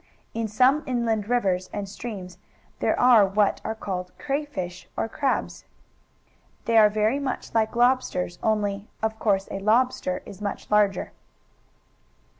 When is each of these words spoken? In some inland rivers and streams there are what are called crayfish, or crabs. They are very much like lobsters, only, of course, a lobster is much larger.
In 0.33 0.47
some 0.47 0.81
inland 0.87 1.29
rivers 1.29 1.69
and 1.71 1.87
streams 1.87 2.39
there 2.79 2.99
are 2.99 3.23
what 3.23 3.61
are 3.63 3.75
called 3.75 4.11
crayfish, 4.17 4.89
or 4.97 5.07
crabs. 5.07 5.63
They 6.65 6.75
are 6.75 6.89
very 6.89 7.19
much 7.19 7.53
like 7.53 7.75
lobsters, 7.75 8.39
only, 8.41 8.87
of 9.03 9.19
course, 9.19 9.47
a 9.51 9.59
lobster 9.59 10.23
is 10.25 10.41
much 10.41 10.71
larger. 10.71 11.11